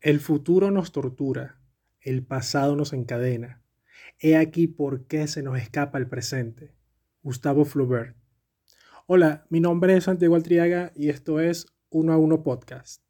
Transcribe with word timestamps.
El 0.00 0.20
futuro 0.20 0.70
nos 0.70 0.92
tortura, 0.92 1.60
el 2.00 2.24
pasado 2.24 2.76
nos 2.76 2.92
encadena. 2.92 3.64
He 4.20 4.36
aquí 4.36 4.68
por 4.68 5.08
qué 5.08 5.26
se 5.26 5.42
nos 5.42 5.58
escapa 5.58 5.98
el 5.98 6.06
presente. 6.06 6.72
Gustavo 7.20 7.64
Flaubert. 7.64 8.16
Hola, 9.08 9.44
mi 9.50 9.58
nombre 9.58 9.96
es 9.96 10.04
Santiago 10.04 10.36
Altriaga 10.36 10.92
y 10.94 11.08
esto 11.08 11.40
es 11.40 11.66
Uno 11.90 12.12
a 12.12 12.16
Uno 12.16 12.44
Podcast. 12.44 13.07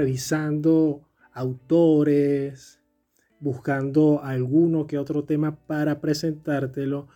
Revisando 0.00 1.06
autores, 1.34 2.80
buscando 3.38 4.22
alguno 4.22 4.86
que 4.86 4.96
otro 4.96 5.24
tema 5.24 5.56
para 5.66 6.00
presentártelo 6.00 7.08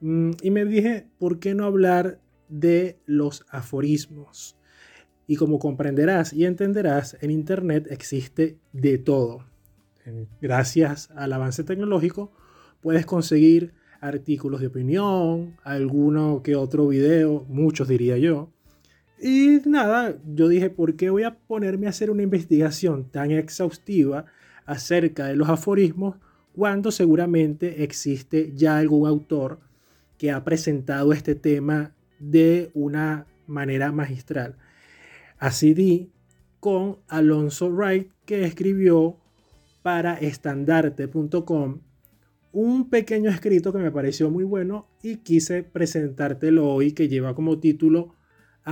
mm, 0.00 0.30
y 0.42 0.50
me 0.50 0.64
dije, 0.64 1.06
¿por 1.18 1.38
qué 1.38 1.54
no 1.54 1.66
hablar 1.66 2.18
de 2.48 2.98
los 3.04 3.44
aforismos? 3.50 4.56
Y 5.26 5.36
como 5.36 5.58
comprenderás 5.58 6.32
y 6.32 6.46
entenderás, 6.46 7.18
en 7.20 7.30
Internet 7.30 7.86
existe 7.90 8.58
de 8.72 8.96
todo. 8.96 9.44
Gracias 10.40 11.10
al 11.14 11.32
avance 11.34 11.62
tecnológico 11.62 12.32
puedes 12.80 13.04
conseguir 13.04 13.74
artículos 14.00 14.60
de 14.62 14.68
opinión, 14.68 15.56
alguno 15.62 16.42
que 16.42 16.56
otro 16.56 16.88
video, 16.88 17.44
muchos 17.48 17.86
diría 17.86 18.16
yo, 18.16 18.50
y 19.20 19.60
nada, 19.66 20.16
yo 20.34 20.48
dije, 20.48 20.70
¿por 20.70 20.96
qué 20.96 21.10
voy 21.10 21.24
a 21.24 21.36
ponerme 21.36 21.86
a 21.86 21.90
hacer 21.90 22.10
una 22.10 22.22
investigación 22.22 23.10
tan 23.10 23.30
exhaustiva 23.30 24.24
acerca 24.64 25.26
de 25.26 25.36
los 25.36 25.48
aforismos 25.48 26.16
cuando 26.54 26.90
seguramente 26.90 27.82
existe 27.84 28.52
ya 28.54 28.78
algún 28.78 29.06
autor 29.06 29.60
que 30.16 30.30
ha 30.30 30.42
presentado 30.42 31.12
este 31.12 31.34
tema 31.34 31.94
de 32.18 32.70
una 32.72 33.26
manera 33.46 33.92
magistral? 33.92 34.56
Así 35.38 35.74
di 35.74 36.10
con 36.58 36.98
Alonso 37.08 37.70
Wright, 37.70 38.10
que 38.24 38.44
escribió 38.44 39.16
para 39.82 40.14
estandarte.com 40.14 41.80
un 42.52 42.90
pequeño 42.90 43.30
escrito 43.30 43.72
que 43.72 43.78
me 43.78 43.90
pareció 43.90 44.30
muy 44.30 44.44
bueno 44.44 44.88
y 45.02 45.16
quise 45.18 45.62
presentártelo 45.62 46.68
hoy 46.68 46.92
que 46.92 47.08
lleva 47.08 47.34
como 47.34 47.58
título 47.58 48.14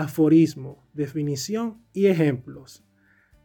aforismo, 0.03 0.87
definición 0.95 1.83
y 1.93 2.07
ejemplos. 2.07 2.85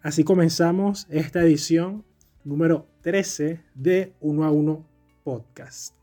Así 0.01 0.23
comenzamos 0.23 1.07
esta 1.09 1.41
edición 1.41 2.05
número 2.43 2.87
13 3.01 3.61
de 3.73 4.13
1 4.19 4.43
a 4.43 4.51
1 4.51 4.87
podcast. 5.23 5.95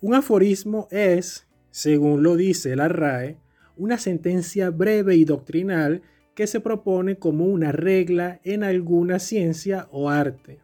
Un 0.00 0.14
aforismo 0.14 0.86
es, 0.90 1.48
según 1.70 2.22
lo 2.22 2.36
dice 2.36 2.76
la 2.76 2.88
RAE, 2.88 3.38
una 3.76 3.98
sentencia 3.98 4.70
breve 4.70 5.16
y 5.16 5.24
doctrinal 5.24 6.02
que 6.34 6.46
se 6.46 6.60
propone 6.60 7.16
como 7.16 7.46
una 7.46 7.72
regla 7.72 8.40
en 8.44 8.62
alguna 8.62 9.18
ciencia 9.18 9.88
o 9.90 10.10
arte. 10.10 10.60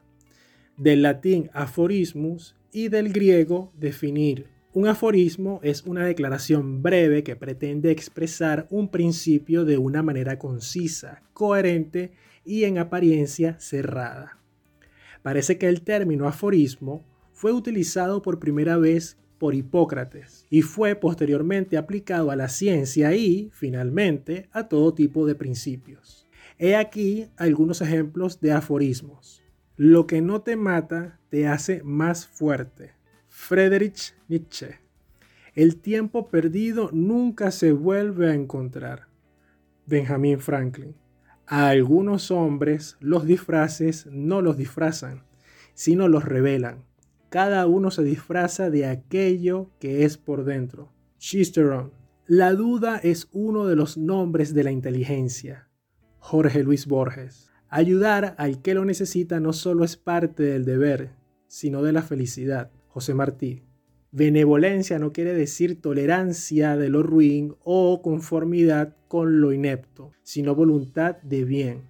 Del 0.76 1.02
latín 1.02 1.50
aforismus 1.54 2.56
y 2.70 2.88
del 2.88 3.12
griego 3.12 3.72
definir, 3.76 4.46
un 4.78 4.86
aforismo 4.86 5.58
es 5.64 5.82
una 5.86 6.06
declaración 6.06 6.84
breve 6.84 7.24
que 7.24 7.34
pretende 7.34 7.90
expresar 7.90 8.68
un 8.70 8.92
principio 8.92 9.64
de 9.64 9.76
una 9.76 10.04
manera 10.04 10.38
concisa, 10.38 11.20
coherente 11.32 12.12
y 12.44 12.62
en 12.62 12.78
apariencia 12.78 13.58
cerrada. 13.58 14.38
Parece 15.22 15.58
que 15.58 15.66
el 15.66 15.82
término 15.82 16.28
aforismo 16.28 17.04
fue 17.32 17.50
utilizado 17.50 18.22
por 18.22 18.38
primera 18.38 18.76
vez 18.76 19.18
por 19.38 19.56
Hipócrates 19.56 20.46
y 20.48 20.62
fue 20.62 20.94
posteriormente 20.94 21.76
aplicado 21.76 22.30
a 22.30 22.36
la 22.36 22.48
ciencia 22.48 23.16
y, 23.16 23.50
finalmente, 23.52 24.48
a 24.52 24.68
todo 24.68 24.94
tipo 24.94 25.26
de 25.26 25.34
principios. 25.34 26.28
He 26.56 26.76
aquí 26.76 27.26
algunos 27.36 27.80
ejemplos 27.80 28.40
de 28.40 28.52
aforismos. 28.52 29.42
Lo 29.76 30.06
que 30.06 30.22
no 30.22 30.42
te 30.42 30.54
mata 30.54 31.18
te 31.30 31.48
hace 31.48 31.82
más 31.82 32.28
fuerte. 32.28 32.97
Friedrich 33.40 34.14
Nietzsche. 34.26 34.78
El 35.54 35.76
tiempo 35.76 36.28
perdido 36.28 36.90
nunca 36.92 37.50
se 37.50 37.72
vuelve 37.72 38.30
a 38.30 38.34
encontrar. 38.34 39.06
Benjamin 39.86 40.38
Franklin. 40.38 40.96
A 41.46 41.68
algunos 41.68 42.30
hombres 42.30 42.98
los 43.00 43.24
disfraces 43.24 44.06
no 44.10 44.42
los 44.42 44.58
disfrazan, 44.58 45.22
sino 45.72 46.08
los 46.08 46.26
revelan. 46.26 46.84
Cada 47.30 47.66
uno 47.66 47.90
se 47.90 48.02
disfraza 48.02 48.68
de 48.68 48.84
aquello 48.84 49.70
que 49.78 50.04
es 50.04 50.18
por 50.18 50.44
dentro. 50.44 50.92
Chisteron. 51.16 51.92
La 52.26 52.52
duda 52.52 52.98
es 52.98 53.28
uno 53.32 53.66
de 53.66 53.76
los 53.76 53.96
nombres 53.96 54.52
de 54.52 54.64
la 54.64 54.72
inteligencia. 54.72 55.70
Jorge 56.18 56.64
Luis 56.64 56.86
Borges. 56.86 57.50
Ayudar 57.70 58.34
al 58.36 58.60
que 58.60 58.74
lo 58.74 58.84
necesita 58.84 59.40
no 59.40 59.54
solo 59.54 59.84
es 59.84 59.96
parte 59.96 60.42
del 60.42 60.66
deber, 60.66 61.12
sino 61.46 61.82
de 61.82 61.92
la 61.92 62.02
felicidad. 62.02 62.72
José 62.98 63.14
Martí. 63.14 63.62
Benevolencia 64.10 64.98
no 64.98 65.12
quiere 65.12 65.32
decir 65.32 65.80
tolerancia 65.80 66.76
de 66.76 66.88
lo 66.88 67.04
ruin 67.04 67.54
o 67.62 68.02
conformidad 68.02 68.96
con 69.06 69.40
lo 69.40 69.52
inepto, 69.52 70.10
sino 70.24 70.56
voluntad 70.56 71.18
de 71.22 71.44
bien. 71.44 71.82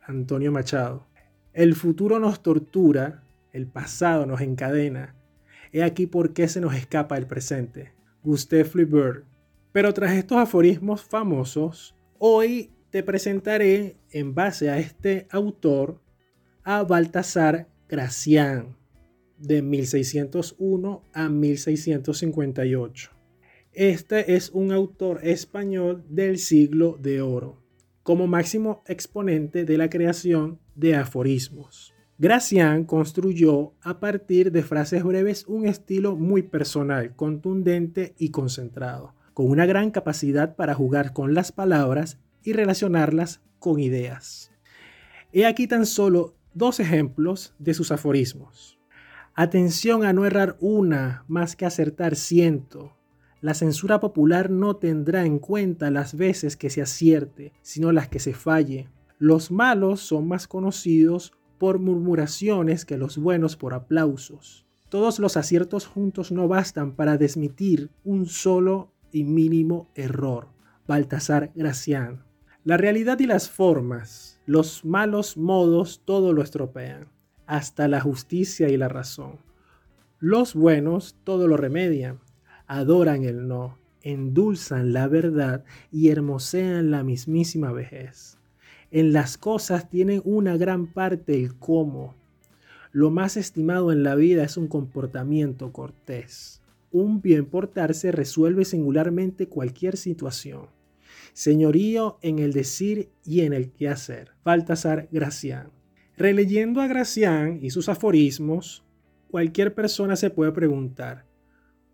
Antonio 0.00 0.50
Machado. 0.50 1.06
El 1.52 1.74
futuro 1.74 2.18
nos 2.18 2.42
tortura, 2.42 3.22
el 3.52 3.66
pasado 3.66 4.24
nos 4.24 4.40
encadena. 4.40 5.14
He 5.72 5.82
aquí 5.82 6.06
por 6.06 6.32
qué 6.32 6.48
se 6.48 6.62
nos 6.62 6.74
escapa 6.74 7.18
el 7.18 7.26
presente. 7.26 7.92
Gustave 8.22 8.64
Flaubert. 8.64 9.26
Pero 9.72 9.92
tras 9.92 10.12
estos 10.12 10.38
aforismos 10.38 11.02
famosos, 11.02 11.94
hoy 12.18 12.70
te 12.88 13.02
presentaré, 13.02 13.98
en 14.10 14.34
base 14.34 14.70
a 14.70 14.78
este 14.78 15.26
autor, 15.30 16.00
a 16.64 16.82
Baltasar 16.82 17.68
Gracián, 17.90 18.79
de 19.40 19.62
1601 19.62 21.02
a 21.12 21.28
1658. 21.28 23.10
Este 23.72 24.34
es 24.34 24.50
un 24.50 24.72
autor 24.72 25.20
español 25.22 26.04
del 26.08 26.38
siglo 26.38 26.98
de 27.00 27.22
oro, 27.22 27.62
como 28.02 28.26
máximo 28.26 28.82
exponente 28.86 29.64
de 29.64 29.78
la 29.78 29.88
creación 29.88 30.58
de 30.74 30.96
aforismos. 30.96 31.94
Gracián 32.18 32.84
construyó 32.84 33.72
a 33.80 33.98
partir 33.98 34.52
de 34.52 34.62
frases 34.62 35.02
breves 35.04 35.46
un 35.46 35.66
estilo 35.66 36.16
muy 36.16 36.42
personal, 36.42 37.16
contundente 37.16 38.14
y 38.18 38.30
concentrado, 38.30 39.14
con 39.32 39.48
una 39.48 39.64
gran 39.64 39.90
capacidad 39.90 40.54
para 40.54 40.74
jugar 40.74 41.14
con 41.14 41.32
las 41.32 41.50
palabras 41.50 42.18
y 42.42 42.52
relacionarlas 42.52 43.40
con 43.58 43.80
ideas. 43.80 44.52
He 45.32 45.46
aquí 45.46 45.66
tan 45.66 45.86
solo 45.86 46.34
dos 46.52 46.80
ejemplos 46.80 47.54
de 47.58 47.72
sus 47.72 47.92
aforismos. 47.92 48.79
Atención 49.34 50.04
a 50.04 50.12
no 50.12 50.26
errar 50.26 50.56
una 50.60 51.24
más 51.28 51.56
que 51.56 51.64
acertar 51.64 52.16
ciento. 52.16 52.92
La 53.40 53.54
censura 53.54 54.00
popular 54.00 54.50
no 54.50 54.76
tendrá 54.76 55.24
en 55.24 55.38
cuenta 55.38 55.90
las 55.90 56.14
veces 56.14 56.56
que 56.56 56.68
se 56.68 56.82
acierte, 56.82 57.52
sino 57.62 57.92
las 57.92 58.08
que 58.08 58.18
se 58.18 58.34
falle. 58.34 58.88
Los 59.18 59.50
malos 59.50 60.00
son 60.00 60.28
más 60.28 60.46
conocidos 60.46 61.32
por 61.58 61.78
murmuraciones 61.78 62.84
que 62.84 62.98
los 62.98 63.18
buenos 63.18 63.56
por 63.56 63.72
aplausos. 63.72 64.66
Todos 64.88 65.18
los 65.18 65.36
aciertos 65.36 65.86
juntos 65.86 66.32
no 66.32 66.48
bastan 66.48 66.92
para 66.96 67.16
desmitir 67.16 67.90
un 68.04 68.26
solo 68.26 68.92
y 69.12 69.24
mínimo 69.24 69.88
error. 69.94 70.48
Baltasar 70.86 71.52
Gracián. 71.54 72.24
La 72.64 72.76
realidad 72.76 73.18
y 73.20 73.26
las 73.26 73.48
formas, 73.48 74.40
los 74.44 74.84
malos 74.84 75.36
modos, 75.36 76.02
todo 76.04 76.32
lo 76.32 76.42
estropean, 76.42 77.08
hasta 77.50 77.88
la 77.88 78.00
justicia 78.00 78.68
y 78.68 78.76
la 78.76 78.88
razón. 78.88 79.40
Los 80.20 80.54
buenos 80.54 81.16
todo 81.24 81.48
lo 81.48 81.56
remedian, 81.56 82.20
adoran 82.68 83.24
el 83.24 83.48
no, 83.48 83.76
endulzan 84.02 84.92
la 84.92 85.08
verdad 85.08 85.64
y 85.90 86.10
hermosean 86.10 86.92
la 86.92 87.02
mismísima 87.02 87.72
vejez. 87.72 88.38
En 88.92 89.12
las 89.12 89.36
cosas 89.36 89.90
tienen 89.90 90.22
una 90.24 90.56
gran 90.56 90.86
parte 90.86 91.34
el 91.34 91.58
cómo. 91.58 92.14
Lo 92.92 93.10
más 93.10 93.36
estimado 93.36 93.90
en 93.90 94.04
la 94.04 94.14
vida 94.14 94.44
es 94.44 94.56
un 94.56 94.68
comportamiento 94.68 95.72
cortés. 95.72 96.62
Un 96.92 97.20
bien 97.20 97.46
portarse 97.46 98.12
resuelve 98.12 98.64
singularmente 98.64 99.48
cualquier 99.48 99.96
situación. 99.96 100.66
Señorío 101.32 102.20
en 102.22 102.38
el 102.38 102.52
decir 102.52 103.08
y 103.24 103.40
en 103.40 103.54
el 103.54 103.72
qué 103.72 103.88
hacer. 103.88 104.30
Baltasar 104.44 105.08
Gracián. 105.10 105.79
Releyendo 106.20 106.82
a 106.82 106.86
Gracián 106.86 107.60
y 107.62 107.70
sus 107.70 107.88
aforismos, 107.88 108.84
cualquier 109.30 109.72
persona 109.72 110.16
se 110.16 110.28
puede 110.28 110.52
preguntar, 110.52 111.24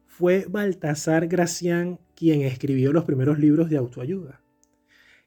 ¿fue 0.04 0.46
Baltasar 0.50 1.28
Gracián 1.28 2.00
quien 2.16 2.42
escribió 2.42 2.92
los 2.92 3.04
primeros 3.04 3.38
libros 3.38 3.70
de 3.70 3.76
autoayuda? 3.76 4.42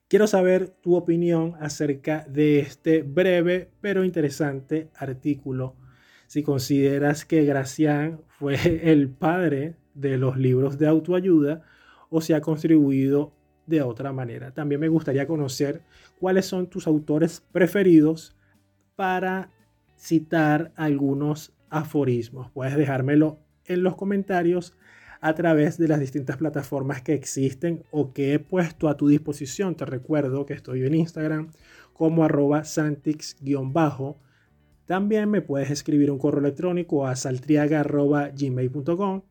Quiero 0.09 0.27
saber 0.27 0.67
tu 0.67 0.97
opinión 0.97 1.55
acerca 1.61 2.25
de 2.27 2.59
este 2.59 3.03
breve 3.03 3.71
pero 3.79 4.03
interesante 4.03 4.89
artículo. 4.93 5.77
Si 6.27 6.43
consideras 6.43 7.23
que 7.23 7.45
Gracián 7.45 8.19
fue 8.27 8.57
el 8.91 9.07
padre 9.07 9.77
de 9.93 10.17
los 10.17 10.35
libros 10.35 10.77
de 10.77 10.87
autoayuda 10.87 11.63
o 12.09 12.19
si 12.19 12.33
ha 12.33 12.41
contribuido 12.41 13.31
de 13.65 13.81
otra 13.81 14.11
manera. 14.11 14.53
También 14.53 14.81
me 14.81 14.89
gustaría 14.89 15.25
conocer 15.25 15.83
cuáles 16.19 16.47
son 16.47 16.67
tus 16.69 16.85
autores 16.85 17.41
preferidos 17.53 18.35
para 18.99 19.49
citar 19.95 20.73
algunos 20.75 21.53
aforismos. 21.69 22.51
Puedes 22.51 22.75
dejármelo 22.75 23.39
en 23.63 23.81
los 23.81 23.95
comentarios 23.95 24.75
a 25.21 25.33
través 25.35 25.77
de 25.77 25.87
las 25.87 26.01
distintas 26.01 26.35
plataformas 26.35 27.01
que 27.01 27.13
existen 27.13 27.85
o 27.91 28.11
que 28.11 28.33
he 28.33 28.39
puesto 28.39 28.89
a 28.89 28.97
tu 28.97 29.07
disposición. 29.07 29.75
Te 29.75 29.85
recuerdo 29.85 30.45
que 30.45 30.53
estoy 30.53 30.85
en 30.85 30.95
Instagram 30.95 31.53
como 31.93 32.25
arroba 32.25 32.65
santix-bajo. 32.65 34.19
También 34.85 35.29
me 35.29 35.41
puedes 35.41 35.71
escribir 35.71 36.11
un 36.11 36.19
correo 36.19 36.41
electrónico 36.41 37.07
a 37.07 37.15
saltriaga.gmail.com 37.15 39.21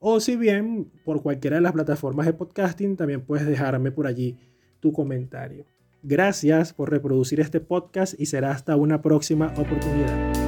o 0.00 0.20
si 0.20 0.36
bien 0.36 0.92
por 1.02 1.22
cualquiera 1.22 1.56
de 1.56 1.62
las 1.62 1.72
plataformas 1.72 2.26
de 2.26 2.34
podcasting 2.34 2.98
también 2.98 3.22
puedes 3.22 3.46
dejarme 3.46 3.90
por 3.90 4.06
allí 4.06 4.36
tu 4.80 4.92
comentario. 4.92 5.64
Gracias 6.02 6.72
por 6.72 6.90
reproducir 6.90 7.40
este 7.40 7.60
podcast 7.60 8.14
y 8.18 8.26
será 8.26 8.52
hasta 8.52 8.76
una 8.76 9.02
próxima 9.02 9.52
oportunidad. 9.56 10.47